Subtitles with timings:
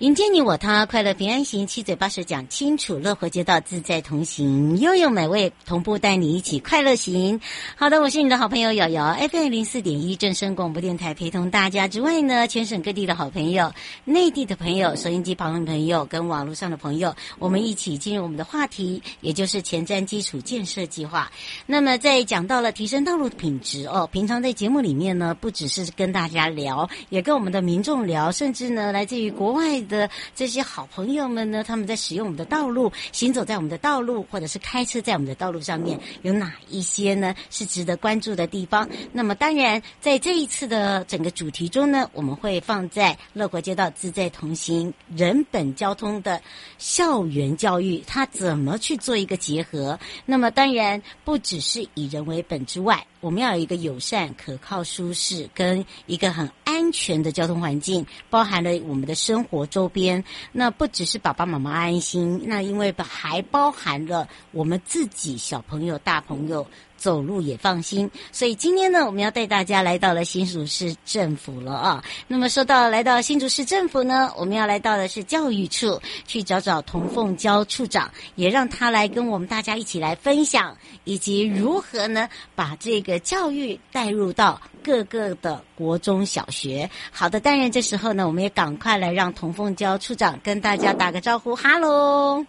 [0.00, 7.40] 迎接你我他，快乐平安行，七嘴八舌讲清楚，乐活街道自在同行，悠悠美味同步带你一起快乐行。
[7.76, 13.72] 好的，我是你的好朋友瑶瑶，FM 零四点一正声广播电台，陪同大家之外呢，全省各地的好朋友、
[14.04, 21.32] 内地的朋友、收音机旁的朋友跟网络上的朋友，我们一起进入我们的话题，也就是前瞻基础建设计划。
[21.64, 38.88] 那么在讲到了提升道路品质哦，平常在节目里面呢，不只是跟大家聊，也跟我们的民众聊，甚至呢，来自于国外的这些好朋友们呢，他们在使用我们的道路，行走在我们的道路，或者是开车在我们的道路上面，有哪一些呢是值得关注的地方？
[39.12, 46.40] 那么当然，在这一次的整个主题中呢，我们会放在乐活街道自在同行人本交通的
[46.78, 49.98] 校园教育，它怎么去做一个结合？
[50.24, 53.06] 那么当然不只是以人为本之外。
[53.20, 60.24] 我们要有一个友善、可靠、舒适，跟一个很安全的交通环境，包含了我们的生活周边。
[60.52, 66.66] 那不只是爸爸妈妈安心，那因为还包含了我们自己小朋友、大朋友。
[66.96, 72.04] 走路也放心，所以今天呢，我们要带大家来到了新竹市政府了啊。
[72.26, 86.88] 那么说到来到新竹市政府呢，我们要来到的是教育处，去找找童凤娇处长，也让他来跟我们大家一起来分享，以及如何呢把这个教育带入到各个的国中小学。
[87.10, 92.44] 好的，当然这时候呢，我们也赶快来让童凤娇处长跟大家打个招呼，哈喽。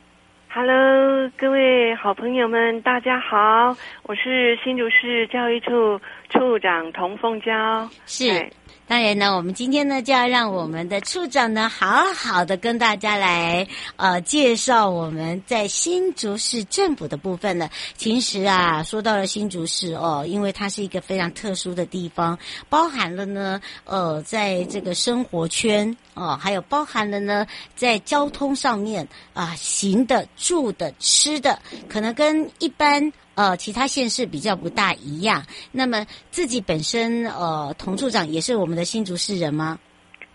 [0.60, 6.02] Hello，各位好朋友们，大家好，我是新竹市教育处
[6.32, 7.88] 处长童凤娇。
[8.08, 8.50] 是，
[8.88, 13.68] 当然呢，我们今天呢就要让我们的处长呢好好的跟大家来
[13.98, 17.70] 呃介绍我们在新竹市政府的部分呢。
[17.98, 22.40] 其实啊，说到了新竹市哦，因为它是一个非常特殊的地方，
[22.70, 25.96] 包含了呢呃在这个生活圈。
[26.14, 35.46] 哦，还有包含了呢，在交通上面啊，行的、住的、吃的，可能跟一般呃其他县市比较不大一样。
[35.72, 39.80] 那么自己本身呃，童处长也是我们的新竹市人吗？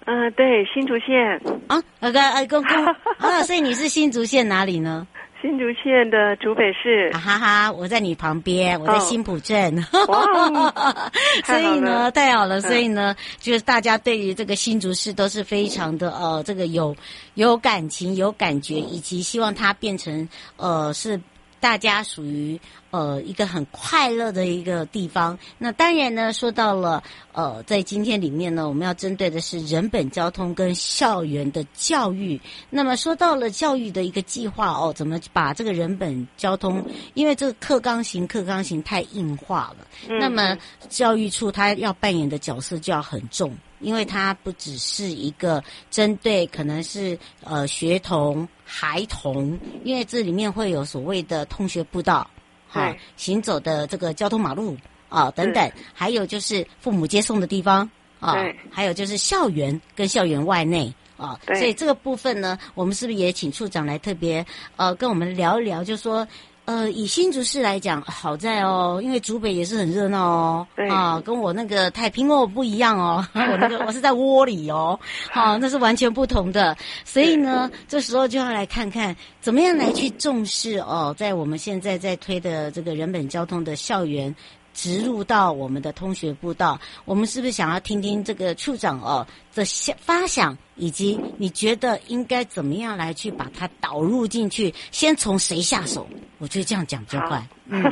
[0.07, 1.41] 嗯、呃，对，新竹县。
[1.69, 2.87] 啊，那个哎，公公
[3.19, 5.07] 啊，所以你是新竹县哪里呢？
[5.41, 10.73] 新竹县的竹北市，啊、哈哈，我在你旁边，我在新浦镇， 哦、
[11.45, 16.95] 所以呢，太好了，所以呢，就是大家对于这个新竹市都是非常的呃，这个有
[17.35, 21.21] 有感情、有感觉，以及希望它变成呃是。
[21.63, 25.39] 大家属于呃一个很快乐的一个地方。
[25.59, 27.01] 那当然呢，说到了
[27.31, 32.41] 呃，在今天里面呢，我们要针对的是人本交通跟校园的教育。
[32.69, 36.85] 那么说到了教育的一个计划哦，怎么把这个人本交通，
[37.15, 39.87] 因为这个课纲型课纲型太硬化了。
[40.09, 40.19] 嗯。
[40.19, 40.59] 那么
[40.89, 48.49] 教育处它要扮演的角色就要很重，因为它不只是一个针对可能是呃学童。
[48.75, 52.27] 孩童，因为这里面会有所谓的通学步道，
[52.71, 54.75] 哈、啊，行走的这个交通马路
[55.11, 57.89] 啊等等，还有就是父母接送的地方
[58.19, 58.35] 啊，
[58.71, 64.45] 还有就是校园跟校园外内啊，所以这个部分呢，我们是不是也请处长来特别
[64.77, 66.27] 呃跟我们聊一聊，就说
[66.65, 74.99] 呃，以新竹市来讲，好在哦，因为竹北也是很热闹哦，对啊，跟我那个太平哦不一样哦， 我那个我是在窝里哦，
[75.33, 84.35] 好、 啊，那是完全不同的，所以呢，这时候就要来看看怎么样来去重视哦，在我们现在在推的这个人本交通的校园。
[84.73, 94.73] 植入到我们的通学步道，我们是不是想要听听这个处长哦的想发想，以及你觉得应该怎么样来去把它导入进去？
[94.91, 96.07] 先从谁下手？
[96.39, 97.41] 我觉得这样讲比较快。
[97.71, 97.83] 嗯，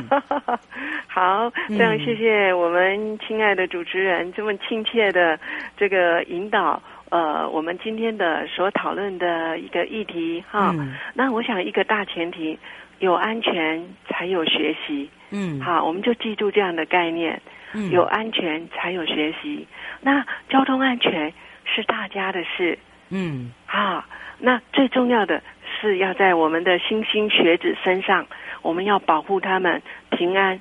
[1.07, 5.39] 好，非常谢谢我们亲爱的主持人这么亲切的
[5.77, 6.81] 这个引导。
[7.09, 12.57] 呃，我们今天的所讨论的一个议题哈，嗯、那我想一个大前提，
[13.01, 15.09] 有安全才有学习。
[15.31, 17.41] 嗯，好，我们就记住这样的概念。
[17.73, 19.67] 嗯，有安全才有学习。
[20.01, 21.33] 那交通安全
[21.65, 22.77] 是大家的事。
[23.09, 24.05] 嗯，好，
[24.37, 25.41] 那最重要的
[25.79, 28.27] 是要在我们的新兴学子身上，
[28.61, 29.81] 我们要保护他们
[30.11, 30.59] 平安、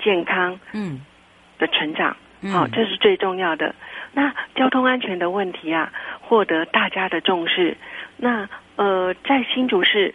[0.00, 1.00] 健康，嗯，
[1.58, 2.16] 的成长。
[2.40, 3.76] 嗯，好，这是最重要的。
[4.12, 7.76] 那交通安全的问题啊，获得大家的重视。
[8.16, 10.12] 那呃，在新竹市。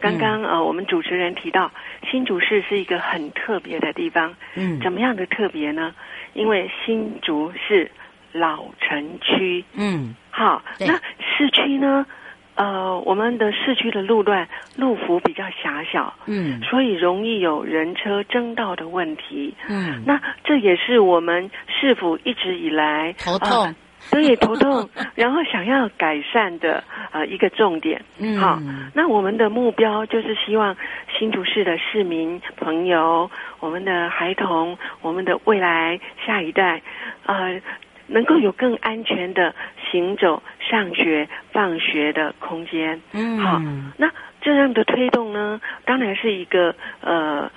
[0.00, 1.70] 刚刚呃，我们主持人提到
[2.10, 5.94] 新竹市是一个很特别的地方，嗯，怎么样的特别呢？
[6.34, 7.90] 因为新竹是
[8.32, 12.06] 老城区，嗯，好，那市区呢，
[12.54, 23.64] 呃，我们的市区的路段路幅比较狭小，嗯，所以容易有人车争道的问题，嗯，那这也是我们市府一直以来头痛。
[23.64, 28.58] 呃所以头痛，然后想要改善的呃一个重点，嗯，好，
[28.94, 30.74] 那我们的目标就是希望
[31.18, 33.30] 新竹市的市民朋友、
[33.60, 36.80] 我们的孩童、我们的未来下一代，
[37.26, 37.60] 呃，
[38.06, 39.54] 能够有更安全的
[39.90, 43.60] 行走、上学、放学的空间，嗯，好，
[43.96, 44.08] 那
[44.40, 47.50] 这样的推动呢，当然是一个呃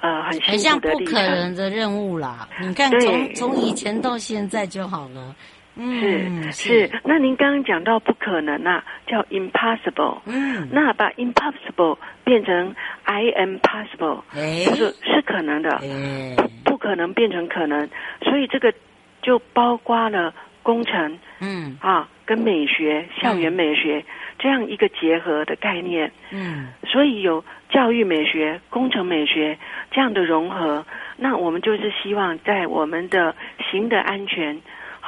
[0.00, 2.48] 呃很辛苦的很像不可能的任务啦。
[2.60, 5.34] 你看，从对从以前到现在就好了。
[5.78, 10.18] 是是，那您刚刚讲到不可能啊，叫 impossible。
[10.26, 14.22] 嗯，那把 impossible 变成 I am possible，
[14.66, 15.80] 就是是可能的，
[16.36, 17.88] 不不可能变成可能，
[18.22, 18.74] 所以这个
[19.22, 21.76] 就包括了工程，嗯。
[21.80, 24.04] 啊，跟美学、校园美学
[24.38, 26.10] 这样一个结合的概念。
[26.30, 29.56] 嗯，所以有教育美学、工程美学
[29.90, 30.84] 这样的融合，
[31.16, 33.34] 那我们就是希望在我们的
[33.70, 34.60] 行的安全。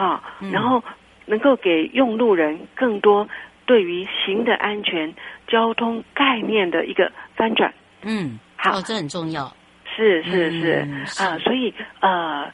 [0.03, 0.83] 啊，然后
[1.27, 3.29] 能够给用路人更多
[3.67, 5.13] 对于行的安全、
[5.47, 7.73] 交通概念的一个翻转。
[8.03, 9.53] 嗯，好，哦，这很重要。
[9.85, 12.51] 是是是，嗯，啊，所以呃，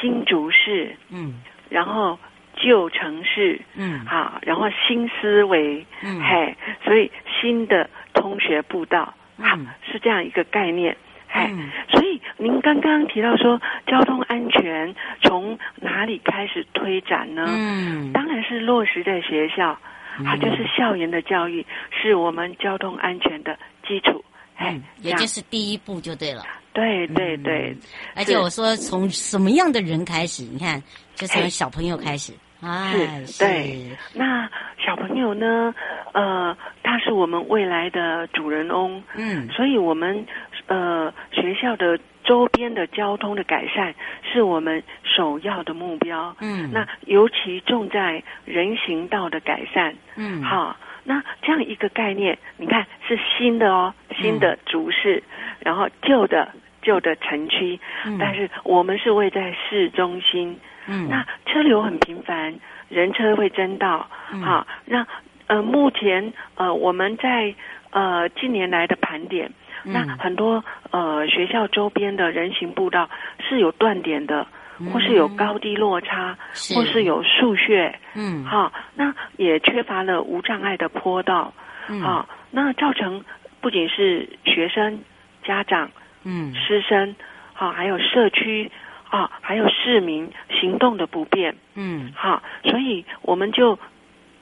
[0.00, 1.40] 新竹市，嗯，
[1.70, 2.18] 然后
[2.56, 6.54] 旧城市，嗯，好，然后新思维，嗯，嘿，
[6.84, 7.10] 所以
[7.40, 10.94] 新的通学步道，好，嗯，是这样一个概念。
[11.32, 11.50] 哎，
[11.90, 17.46] 所以您刚刚提到说交通安全从哪里开始推展呢？
[17.48, 19.78] 嗯，当然是落实在学校，
[20.22, 23.58] 它就是校园的教育，是我们交通安全的
[23.88, 24.22] 基础。
[24.56, 26.42] 哎，也就是第一步就对了。
[26.74, 27.74] 对对对，
[28.14, 30.42] 而且我说从什么样的人开始？
[30.42, 30.82] 你看，
[31.14, 32.34] 就从小朋友开始。
[32.60, 33.88] 哎，是，对。
[34.12, 35.74] 那小朋友呢？
[36.12, 39.02] 呃，他是我们未来的主人翁。
[39.16, 40.26] 嗯，所以我们。
[40.66, 46.34] 呃，学校的周边的交通的改善是我们首要的目标。
[46.40, 49.94] 嗯，那尤其重在人行道的改善。
[50.16, 56.48] 嗯，好，那这样一个概念，你看是新的哦，新的竹市，嗯、然后旧的
[56.80, 60.58] 旧的城区，嗯、但是我们是位在市中心。
[60.86, 62.54] 嗯，那车流很频繁，
[62.88, 64.08] 人车会争道。
[64.32, 65.06] 嗯、好，那
[65.48, 67.52] 呃，目前呃，我们在
[67.90, 69.50] 呃近年来的盘点。
[69.84, 73.08] 那很多呃学校周边的人行步道
[73.40, 74.46] 是有断点的，
[74.92, 76.74] 或是有高低落差，是。
[76.74, 81.52] 或是有树穴，嗯，好，那也缺乏了无障碍的坡道，
[81.88, 83.24] 嗯，好，那造成
[83.60, 85.00] 不仅是学生、
[85.44, 85.90] 家长、
[86.24, 87.14] 嗯，师生，
[87.52, 88.70] 好，还有社区，
[89.08, 93.78] 啊，还有市民行动的不便，嗯，好，所以我们就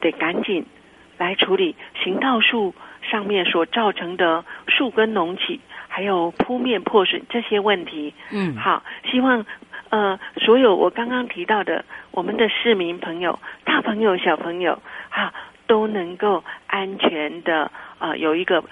[0.01, 0.67] 得赶紧
[1.19, 2.75] 来处理行道树。
[3.11, 9.45] 上面所造成的树根隆起，还有铺面破损这些问题，嗯，好，希望
[9.88, 15.35] 呃所有我刚刚提到的我们的市民朋友、大朋友、小朋友，哈，
[15.67, 18.62] 都能够安全的啊、呃、有一个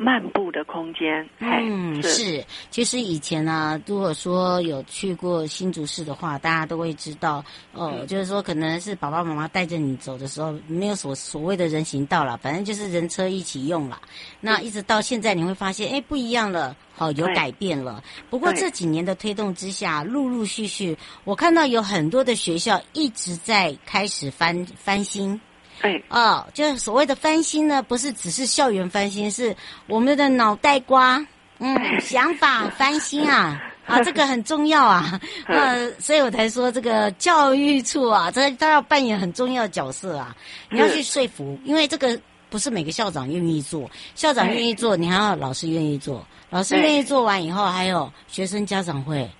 [0.00, 1.28] 漫步的空间。
[1.40, 14.00] 嗯，是，其实以前呢、啊，如果说有去过新竹市的话，大家都会知道，哦、呃，就是说可能是爸爸妈妈带着你走的时候，没有所所谓的人行道了，反正就是人车一起用了。
[14.40, 18.00] 那一直到现在，你会发现，哎，不一样了，好、哦，有改变了。
[18.30, 25.40] 不过这几年的推动之下，陆陆续续，我看到有很多的学校一直在开始翻翻新。
[25.80, 29.54] 哎，哦，就是所谓的翻新呢，不是只是校园翻新，是
[29.86, 31.24] 我们的脑袋瓜，
[31.58, 40.34] 嗯，想法翻新啊， 啊，这个很重要啊，呃，所以我才说这个教育处啊，这他要扮演很重要的角色啊，
[40.68, 42.18] 你要去说服，因为这个
[42.50, 49.30] 不是每个校长愿意做，校长愿意做，你还要老师愿意做，老师愿意做完以后，还有学生家长会，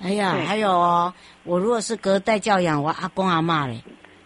[0.00, 1.12] 哎呀，还有哦，
[1.44, 3.82] 我如果是隔代教养，我阿公阿妈嘞。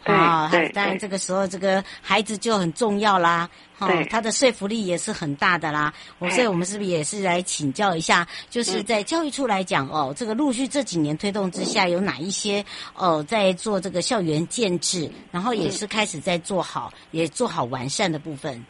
[0.06, 5.92] 啊，当然这个时候这个孩子就很重要啦，哈，他的说服力也是很大的啦。
[6.18, 18.64] 我所以我们是不是也是来请教一下，就是在教育处来讲哦，这个陆续这几年推动之下，有哪一些哦在做这个校园建制，然后也是开始在做好，也做好完善的部分。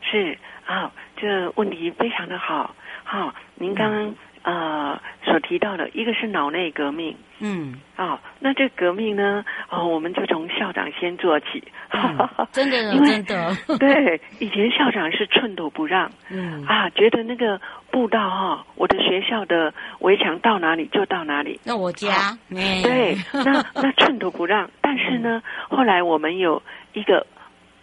[0.00, 4.14] 是啊，这问题非常的好，好，您刚刚。
[4.48, 23.14] 呃，所提到的一个是脑内革命，嗯，啊、哦，那这革命呢，哦，我们就从校长先做起，嗯、真的， 因为真的， 对，以前校长是寸土不让，嗯，啊，觉得那个步道哈、哦，我的学校的围墙到哪里就到哪里，那我家，嗯、对，
[23.44, 26.62] 那那寸土不让，但是呢， 嗯、后来我们有
[26.94, 27.26] 一个。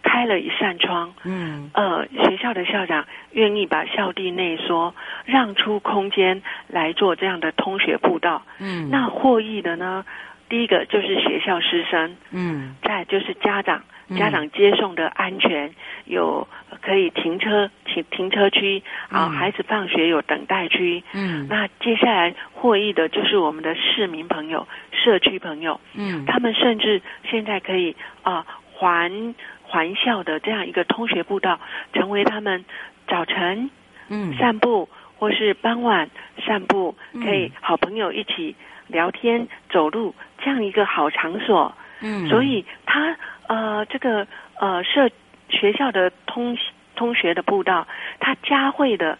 [0.08, 4.94] 开了一扇窗，嗯，呃，学校的校长愿意把校地内缩，
[5.24, 10.06] 让出空间来做这样的通学步道，嗯，那获益的呢，
[10.48, 13.82] 第一个就是学校师生，嗯，再就是家长，
[14.16, 16.46] 家长接送的安全，有
[16.80, 29.34] 可以停车停停车区，啊，孩子放学有等待区，嗯，那接下来获益的就是我们的市民朋友、社区朋友，嗯，他们甚至现在可以啊环。
[29.68, 31.58] 环校的这样一个通学步道，
[31.92, 32.64] 成为他们
[33.08, 33.68] 早晨
[34.08, 36.08] 嗯散步，或是傍晚
[36.46, 36.94] 散步，
[37.24, 38.54] 可以好朋友一起
[38.86, 41.74] 聊天走路这样一个好场所。
[42.00, 43.16] 嗯，所以他
[43.48, 44.26] 呃这个
[44.60, 45.10] 呃社
[45.48, 46.56] 学校的通
[46.94, 47.86] 通学的步道，
[48.20, 49.18] 他嘉惠的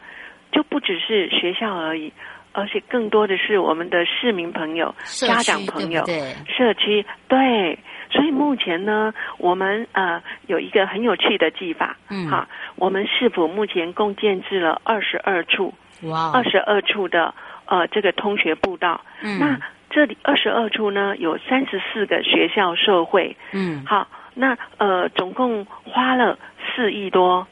[0.52, 2.12] 就不只是学校而已，
[2.52, 7.78] 而且更多的是我们的市民朋友、家长朋友、对，社区对。
[8.10, 17.34] 所以目前呢，我们呃有一个很有趣的技法，嗯，哈，我们市府目前共建制了二十二处，哇，二十二处的
[17.66, 19.60] 呃这个通学步道，嗯，那
[19.90, 26.38] 这里二十二处呢有三十四个学校社会，嗯，好，那呃总共花了
[26.74, 27.46] 四亿多，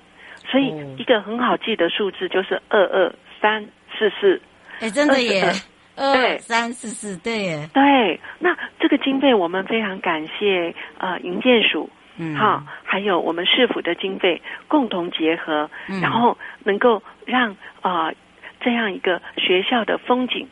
[0.51, 3.67] 所以一个很好记的数字就是二二三
[3.99, 4.41] 四四，
[4.81, 5.53] 哎，真的耶。
[5.97, 8.21] 对，三四四，对耶，对。
[8.39, 18.15] 那这个经费我们非常感谢呃营建署，嗯，好，还有我们市府的经费共同结合，嗯、然后能够让啊、呃、
[18.61, 20.49] 这样一个学校的风景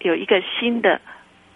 [0.00, 1.00] 有一个新的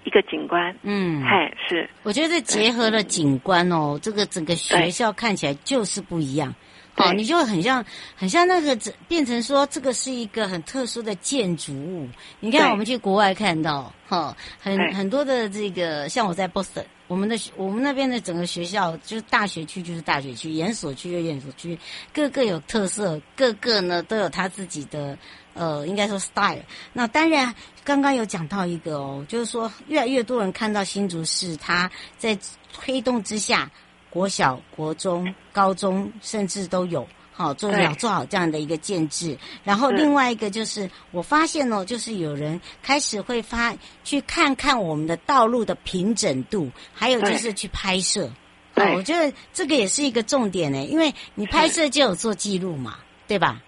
[0.05, 1.89] 一个景观，嗯，嗨，是。
[2.03, 6.53] 我觉得结合了景观哦，这个整个学校看起来就是不一样。
[6.97, 7.85] 哦，你就很像，
[8.15, 8.77] 很像那个，
[9.09, 12.07] 变成说这个是一个很特殊的建筑物。
[12.39, 21.79] 你看，我们去国外看到，哈，很很多的这个，像我在 Boston，我们的我们那边的整个学校就是大学区，就是大学区，研所区有研所区，
[22.13, 25.17] 各个有特色，各个呢都有他自己的，
[25.55, 26.63] 呃，应该说 style。
[26.93, 32.39] 那当然，刚刚有讲到一个哦，就是说越来越多人看到新竹市，它在
[32.71, 33.71] 推动之下。
[34.13, 39.35] 国小、国中、高中，甚至都有好做了做好这样的一个建制。
[39.65, 48.31] 然后另外一个就是，我发现哦，就是有人开始会发去看看我们的道路的平整度，还有就是去拍摄。
[48.75, 53.63] 对，我觉得这个也是一个重点呢，因为你拍摄就有做记录嘛，对吧？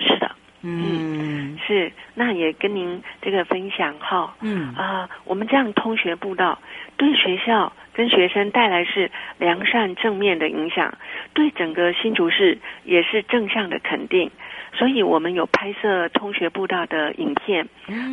[0.00, 0.30] 是的，
[0.60, 1.90] 嗯，是。
[2.14, 6.58] 那也跟您这个分享哈，嗯啊、呃，我们这样通学步道
[6.98, 7.72] 对学校。
[7.98, 10.94] 跟学生带来是良善正面的影响，
[11.34, 14.30] 对整个新竹市也是正向的肯定。
[14.72, 17.66] 所以我们有拍摄通学步道的影片，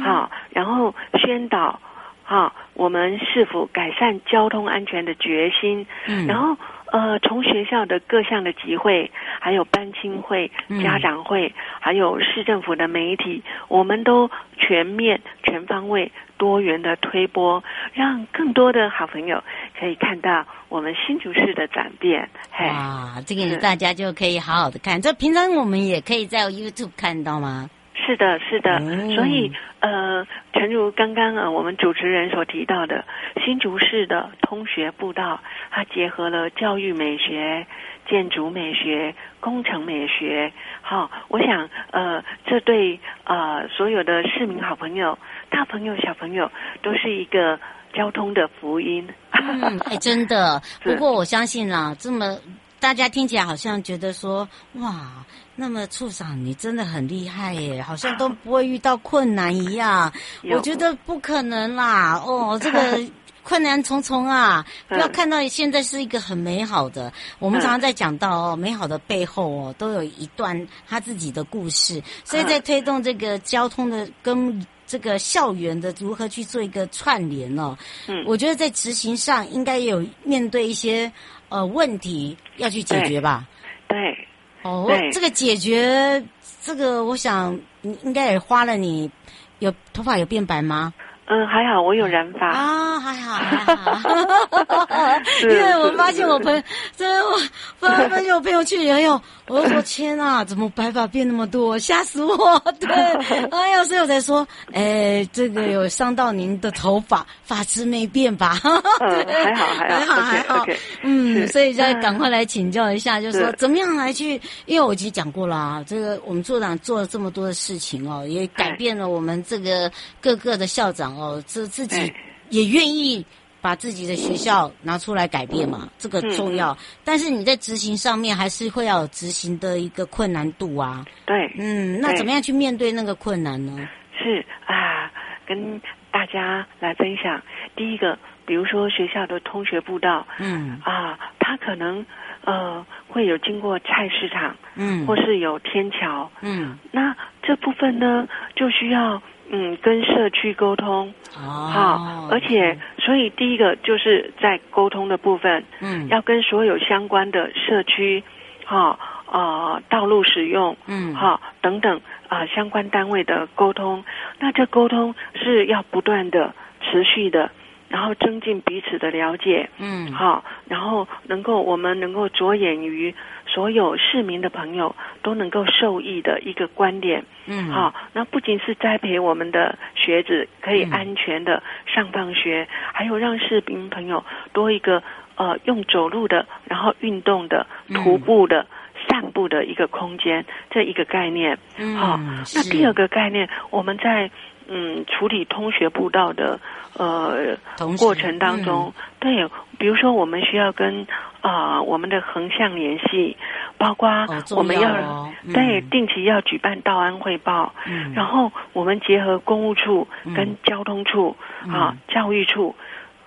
[0.03, 1.79] 好，然后宣导，
[2.23, 6.57] 好，我们是否改善交通安全的决心，嗯然后
[6.95, 9.11] 呃，从学校的各项的集会，
[9.41, 10.49] 还有班亲会、
[10.81, 16.09] 家长会，还有市政府的媒体，我们都全面、全方位。
[16.37, 19.41] 多元的推播，让更多的好朋友
[19.79, 22.29] 可以看到我们新竹市的转变。
[22.51, 25.01] 嘿，哇，这个大家就可以好好的看。
[25.01, 27.69] 这平常我们也可以在 YouTube 看到吗？
[28.05, 28.79] 是的，是的。
[28.79, 33.03] 嗯、所以，呃，诚如刚刚啊，我们主持人所提到的，
[33.43, 35.39] 新竹市的通学步道，
[35.71, 37.65] 它结合了教育美学。
[38.07, 45.17] 建筑美学、工程美学，好，我想，呃，这对呃所有的市民好朋友、
[45.49, 46.51] 大朋友、小朋友，
[46.83, 47.59] 都是一个
[47.95, 49.09] 交通的福音。
[49.31, 50.61] 嗯，哎，真的。
[50.85, 52.37] 不过我相信啦，这么
[52.79, 60.11] 大家听起来好像觉得说，哇，那么处长你真的很厉害耶，好像都不会遇到困难一样。
[60.51, 62.99] 我觉得不可能啦，哦， 这个。
[63.47, 64.65] 困难重重啊！
[64.87, 67.13] 不要看到现在是一个很美好的。
[67.37, 72.01] 我们常常在讲到哦，美好的背后哦，都有一段他自己的故事。
[72.23, 81.11] 所以在推动这个交通的跟这个校园的如何去做一个串联哦，嗯，我觉得在执行上应该有面对一些
[81.49, 83.47] 呃问题要去解决吧。
[83.87, 84.27] 对，
[84.65, 86.25] 哦，这个解决
[86.63, 89.11] 这个，我想你应该也花了你
[89.59, 90.91] 有头发有变白吗？
[91.27, 92.49] 嗯，还好，我有染发。
[92.49, 96.61] 啊，还好 还好，因为我发现我朋友，
[96.95, 102.59] 真的我发现我朋友去游泳，我就说天啊，怎么白发变那么多，吓死我！
[102.79, 102.89] 对，
[103.49, 108.59] 哎呀，所以我才说，哎，这个有伤到您的头发，发质没变吧？
[108.99, 110.65] 嗯，还好还好还好，
[111.01, 119.91] 嗯，所以再赶快来请教一下，就是说怎么样来去，因为我已经讲过了啊，这个我们座长做了这么多的事情哦，也改变了我们这个
[120.21, 121.14] 各个的校长。
[121.15, 122.13] 哦，自自己
[122.49, 123.25] 也愿意
[123.61, 126.77] 把自己的学校拿出来改变嘛，这个重要。
[127.03, 131.03] 但是你在执行上面还是会要有执行的一个困难度啊。
[131.25, 133.89] 对，嗯，那怎么样去面对那个困难呢？
[134.17, 135.11] 是啊，
[135.47, 135.81] 跟
[136.11, 137.41] 大家来分享。
[137.75, 142.05] 第一个，比如说学校的通学步道，嗯啊，它可能
[142.43, 149.19] 呃会有经过菜市场，嗯，或是有天桥，嗯，那这部分呢就需要。
[149.49, 158.23] 嗯，跟社区沟通，好，而且所以第一个就是在沟通的部分，嗯，要跟所有相关的社区，
[158.65, 158.97] 哈，
[159.31, 161.97] 呃，道路使用，嗯，哈，等等
[162.27, 164.03] 啊，呃，相关单位的沟通，
[164.39, 167.51] 那这沟通是要不断的、持续的。
[167.95, 173.15] 然后增进彼此的了解，嗯，好，然后能够我们能够着眼于
[173.47, 184.21] 所有市民的朋友都能够受益的一个观点，嗯，好，那不仅是栽培我们的学子可以安全的上放学，嗯、还有让市民朋友
[184.51, 185.01] 多一个
[185.35, 188.67] 呃用走路的，然后运动的、徒步的、
[189.07, 192.19] 散步的一个空间，这一个概念，嗯，好，
[192.53, 194.29] 那第二个概念我们在。
[194.67, 196.59] 嗯，处理通学步道的
[196.97, 197.55] 呃
[197.97, 201.05] 过程当中，嗯、对，比如说我们需要跟
[201.41, 203.37] 啊、呃、我们的横向联系，
[203.77, 204.09] 包括
[204.55, 212.75] 我们要、对定期要举办道安汇报，嗯、然后我们结合公务处跟交通处、嗯、啊教育处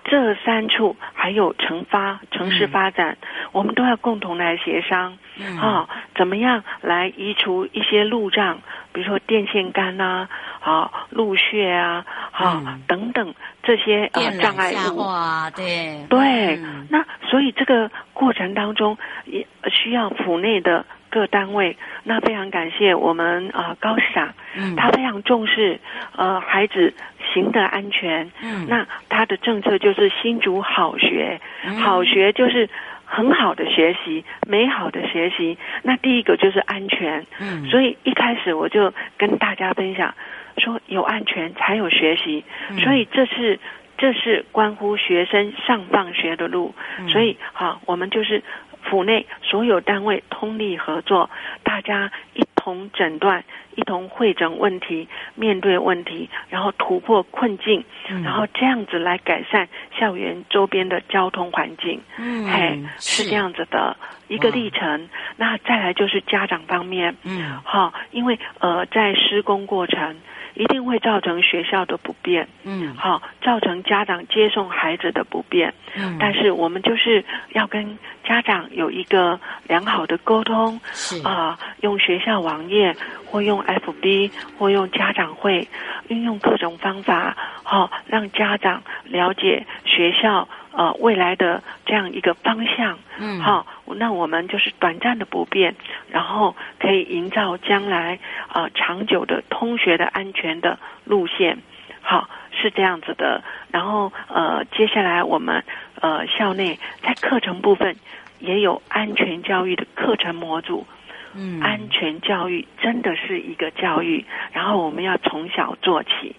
[0.03, 8.59] 这三处，还有城发城市发展，嗯、我们都要共同来协商，嗯、啊，怎么样来移除一些路障，
[8.91, 10.27] 比如说电线杆呐、
[10.69, 10.89] 啊。
[10.89, 21.75] 好，路穴啊，好、嗯、等等这些呃障碍物啊，对对，嗯、那所以这个过程当中也需要府内的各单位。
[22.03, 25.79] 那非常感谢我们啊、呃、高市长，嗯、他非常重视
[26.15, 26.93] 呃孩子
[27.33, 28.31] 行的安全。
[28.43, 32.69] 嗯，那他的政策就是新竹好学，嗯、好学就是。
[33.11, 35.57] 很好的学习，美好的学习。
[35.81, 37.25] 那第一个就是安全。
[37.39, 40.13] 嗯，所以一开始我就跟大家分享，
[40.59, 42.43] 说有安全才有学习。
[42.69, 43.59] 嗯，所以这是
[43.97, 46.73] 这是关乎学生上放学的路。
[46.99, 48.43] 嗯，所以好，我们就是
[48.83, 51.29] 府内所有单位通力合作，
[51.63, 52.43] 大家一。
[52.61, 53.43] 同诊断，
[53.75, 59.67] 一同会诊问题，面对问题，然后突破困境，嗯、然后这样子来改善
[59.97, 61.99] 校园周边的交通环境。
[62.17, 63.95] 嗯，嘿，是，这样子的
[64.27, 65.07] 一个历程。
[65.37, 70.17] 那再来就是家长方面，嗯，好，因为呃，在施工过程。
[70.59, 81.15] 一定会造成学校的不便，嗯，好，造成家长接送孩子的不便，嗯，但是我们就是要跟家长有一个良好的沟通，是。
[81.23, 82.93] 啊，呃，用学校网页
[83.25, 85.65] 或用 FB 或用家长会，
[86.09, 90.45] 运用各种方法，好，哦，让家长了解学校。
[90.79, 95.75] 呃，未来的这样一个方向，嗯，好，那我们就是短暂的不便，
[96.09, 98.17] 然后可以营造将来
[98.53, 101.57] 呃长久的通学的安全的路线，
[101.99, 103.43] 好，是这样子的。
[103.71, 105.61] 然后呃，接下来我们
[105.99, 107.97] 呃校内在课程部分
[108.39, 110.87] 也有安全教育的课程模组。
[111.35, 116.37] 嗯，安全教育真的是一个教育，然后我们要从小做起。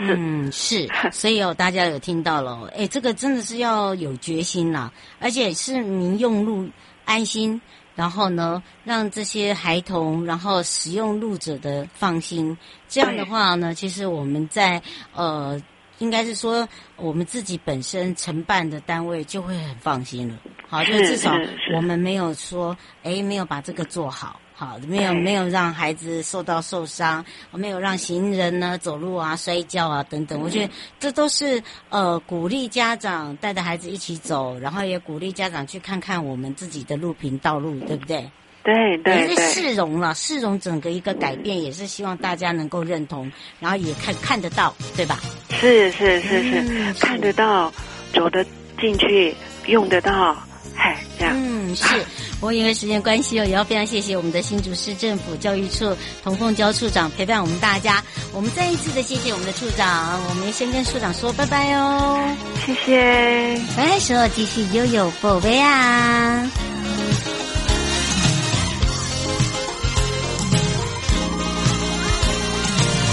[0.00, 6.68] 嗯是， 所以哦，大家有听到了，哎，这个真的是要有决心啦，而且是民用路
[7.04, 7.60] 安心。
[7.94, 12.56] 然后呢，让这些孩童，然后使用路者的放心。
[12.88, 14.80] 这样的话呢，其实我们在
[15.12, 15.60] 呃，
[15.98, 20.38] 应该是说我们自己本身承办的单位就会很放心了。
[20.66, 21.34] 好，就至少
[21.76, 24.40] 我们没有说，诶，没有把这个做好。
[24.62, 38.30] 好，没有没有让孩子受到受伤，没有让行人呢走路啊摔跤啊等等，我觉得这都是呃鼓励家长带着孩子一起走，然后也鼓励家长去看看我们自己的路平道路，对不对？
[38.62, 45.18] 对对对，也是市容了，市容整个一个改变，也是希望大家能够认同，然后也看看得到，对吧？
[45.50, 47.72] 是是是是，嗯、看得到，
[48.12, 48.46] 走得
[48.80, 49.34] 进去，
[49.66, 50.36] 用得到。
[50.76, 51.36] 嗨，这样。
[51.72, 52.06] 嗯， 是
[52.40, 58.02] 我因为时间关系哦，也要非常谢谢我们的新竹市政府教育处童凤娇处长陪伴我们大家。
[58.32, 62.36] 我们再一次的谢谢我们的处长，我们先跟处长说拜拜哦。
[62.64, 63.60] 谢谢。
[63.76, 66.50] 拜拜时候继续悠悠宝贝啊。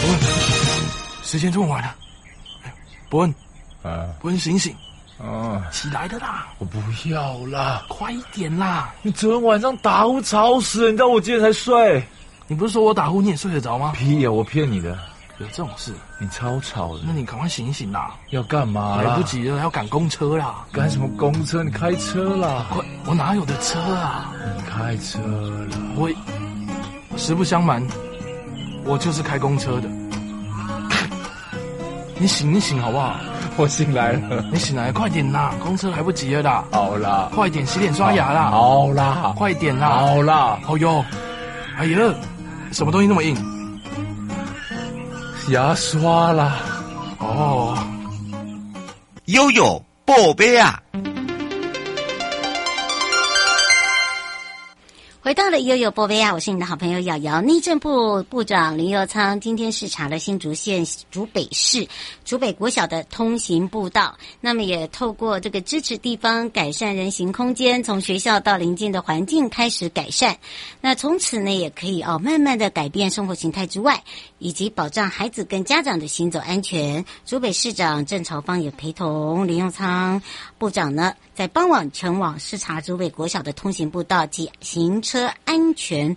[0.02, 0.20] 伯恩，
[1.24, 1.96] 时间这么晚了，
[3.10, 3.36] 伯恩，
[3.84, 4.76] 啊，伯恩醒醒。
[5.20, 6.48] 啊，起来的啦！
[6.60, 6.80] 我不
[7.10, 8.94] 要啦，快一点啦！
[9.02, 12.02] 你昨天晚上打呼吵死了，你知道我几点才睡？
[12.48, 13.92] 你不是说我打呼你也睡得着吗？
[13.94, 14.98] 屁呀，我骗你的！
[15.40, 15.94] 有这种事？
[16.20, 17.04] 你超吵的！
[17.06, 18.16] 那你赶快醒醒啦！
[18.30, 19.02] 要干嘛？
[19.02, 20.66] 来不及了，要赶公车啦！
[20.72, 21.64] 赶什么公车？
[21.64, 22.66] 你开车啦！
[22.72, 24.32] 快，我哪有的车啊？
[24.56, 25.78] 你开车了？
[25.98, 27.86] 我实不相瞒，
[28.86, 29.90] 我就是开公车的。
[32.18, 33.16] 你醒一醒好不好？
[33.60, 35.54] 我醒来了，你醒来，快点啦！
[35.62, 36.64] 公车来不及了啦！
[36.72, 38.52] 好啦，快点洗脸刷牙啦！
[38.52, 39.90] 好啦，快点啦！
[39.90, 41.04] 好啦，好哟，
[41.78, 42.00] 哎呀，
[42.72, 43.36] 什么东西那么硬？
[45.50, 46.56] 牙刷啦！
[47.18, 47.78] 哦，
[49.26, 50.82] 悠悠宝贝啊！
[55.30, 56.34] 回到了悠悠宝贝啊！
[56.34, 57.40] 我是你的好朋友瑶瑶。
[57.40, 61.88] 内政部部长林佑仓今天视察了新竹县竹北市
[62.26, 70.36] 竹北国小的通行步道，那么也透过这个支持地方改善人行空间，从学校到邻近的环境开始改善。
[70.82, 74.04] 那从此呢，也可以哦，慢慢的改变生活形态之外，
[74.40, 77.06] 以及保障孩子跟家长的行走安全。
[77.24, 80.20] 竹北市长郑朝方也陪同林佑仓
[80.58, 86.14] 部长呢，在傍晚前往视察竹北国小的通行步道及行车安全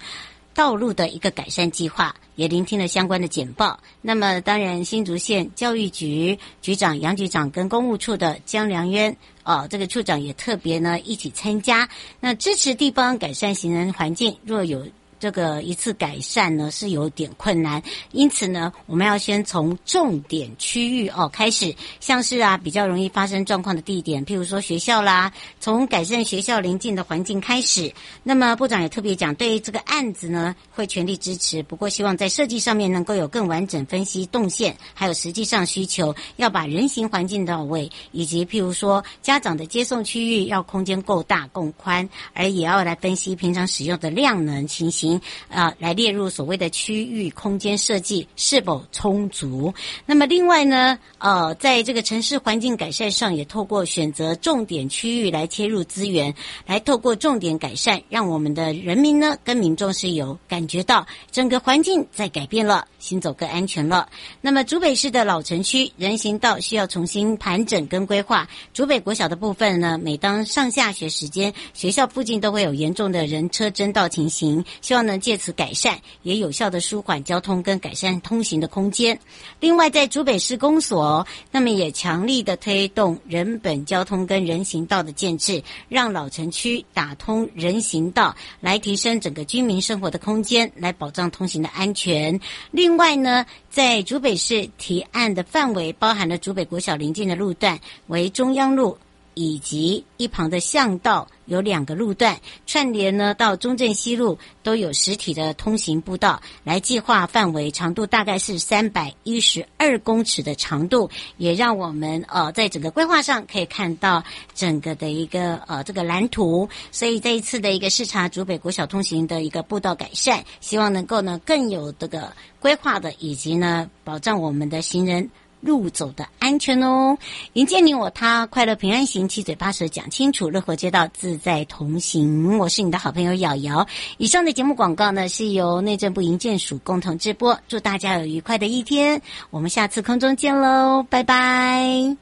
[0.53, 3.79] 道路的一个改善计划，也聆听了相关的简报。
[4.01, 14.85] 那么，当然，新竹县教育局局长杨局长跟公务处的江良渊，哦，这个处长也特别呢一起参加，那支持地方改善行人环境，若有。
[15.23, 17.81] 这个一次改善呢是有点困难，
[18.11, 27.95] 因此呢，我们要先从重点区域哦开始，像是啊比较容易发生状况的地点，譬如说学校啦，从改善学校邻近的环境开始。
[28.25, 45.12] 那么部长也特别讲，对于这个案子呢会全力支持，不过希望在设计上面能够有更完整分析动线，还有实际上需求，要把人行环境到位，以及譬如说家长的接送区域要空间够大够宽，而也要来分析平常使用的量能情形。
[45.49, 49.75] 啊，来列入所谓的区域空间设计是否充足？
[50.07, 56.35] 那么另外呢，呃，在这个城市环境改善上，也透过选择重点区域来切入资源，
[56.67, 64.09] 来透过重点改善，让我们的人民呢跟民众是有感觉到整个环境在改变了，行走更安全了。
[64.41, 68.49] 那么竹北市的老城区人行道需要重新盘整跟规划。
[68.73, 75.02] 竹北国小的部分呢，每当上下学时间，学校附近都会有严重的人车争道情形，希望。
[75.03, 79.19] 能借此改善，也有效的舒缓交通跟改善通行的空间。
[79.61, 92.41] 另外，在竹北市公所，那么也强力的推动人本交通跟人行道的建制，让老城区打通人行道，来提升整个居民生活的空间，来保障通行的安全。
[92.71, 98.99] 另外呢，在竹北市提案的范围，包含了竹北国小邻近的路段为中央路。
[99.35, 114.23] 以及一旁的巷道有两个路段串联呢，到中正西路都有实体的通行步道，来计划范围长度大概是三百一十二公尺的长度，也让我们呃在整个规划上可以看到
[114.55, 116.69] 整个的一个呃这个蓝图。
[116.91, 125.29] 所以这一次的一个视察竹北国小通行的一个步道改善，希望能够呢更有这个规划的，以及呢保障我们的行人。
[125.63, 127.17] 路走的安全哦。
[127.55, 132.59] 迎接你我他，快乐平安行，七嘴八舌讲清楚，乐活街道自在同行。
[132.59, 133.87] 我是你的好朋友瑶瑶。
[134.19, 137.59] 以上的节目广告呢，是由内政部营建署共同直播。
[137.69, 142.17] 祝大家有愉快的一天，我们下次空中见喽，拜拜。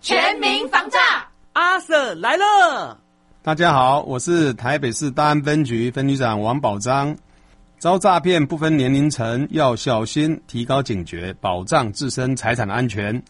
[0.00, 0.98] 全民防诈，
[1.52, 2.98] 阿 Sir 来了。
[3.42, 7.16] 大家好，我是台北市大安分局分局长王宝章。
[7.78, 13.22] 遭诈骗不分年龄层，要小心，提高警觉，保障自身财产安全，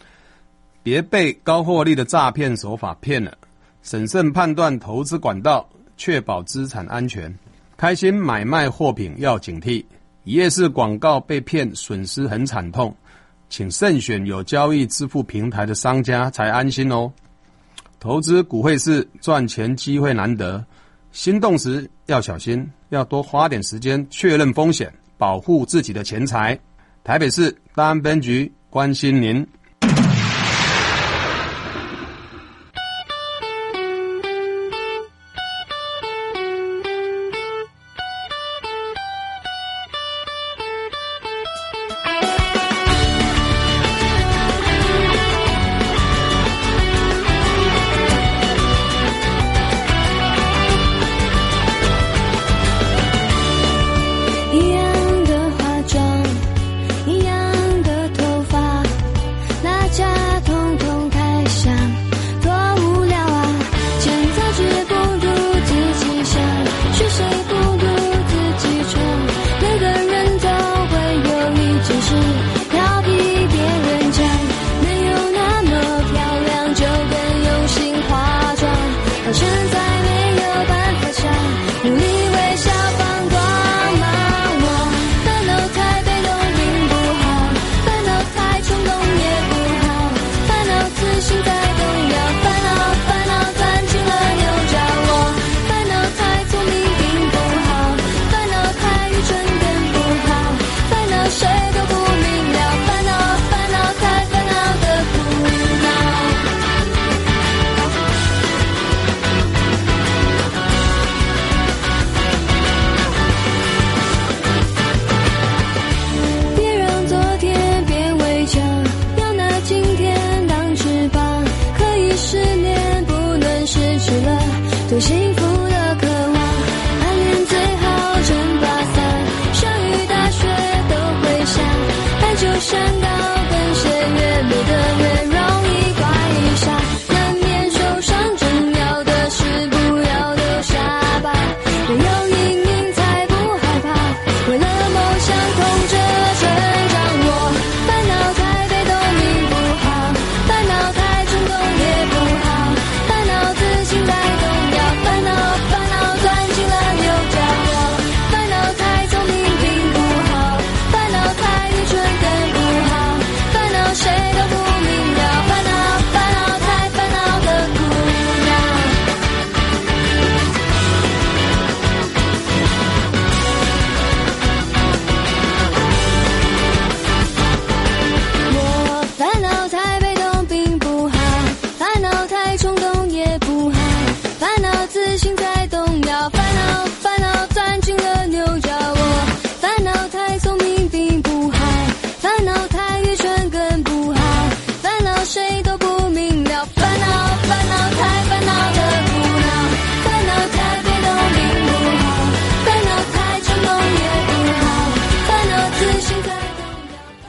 [0.83, 3.37] 别被高获利的诈骗手法骗了。
[3.83, 7.33] 审慎判断投资管道，确保资产安全。
[7.77, 9.85] 开心买卖货品要警惕，
[10.25, 12.97] 一夜市广告被骗，损失很惨痛，
[13.51, 17.13] 请慎选有交易支付平台的商家才安心哦。
[18.01, 20.65] 投资股汇市赚钱机会难得，
[21.11, 26.59] 心动时要小心，要多花点时间确认风险，保护自己的钱财。
[27.03, 29.47] 台北市大安分局关心您。